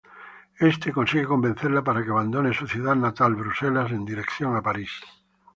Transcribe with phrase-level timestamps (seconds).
[0.71, 4.89] Este consigue convencerla para que abandone su ciudad natal, Bruselas, en dirección a París.